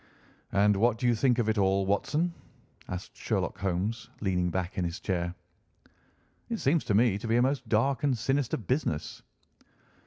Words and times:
"And 0.51 0.75
what 0.77 0.97
do 0.97 1.05
you 1.05 1.13
think 1.13 1.37
of 1.37 1.47
it 1.47 1.59
all, 1.59 1.85
Watson?" 1.85 2.33
asked 2.89 3.15
Sherlock 3.15 3.59
Holmes, 3.59 4.09
leaning 4.19 4.49
back 4.49 4.75
in 4.79 4.83
his 4.83 4.99
chair. 4.99 5.35
"It 6.49 6.57
seems 6.57 6.83
to 6.85 6.95
me 6.95 7.19
to 7.19 7.27
be 7.27 7.35
a 7.35 7.41
most 7.43 7.69
dark 7.69 8.01
and 8.03 8.17
sinister 8.17 8.57
business." 8.57 9.21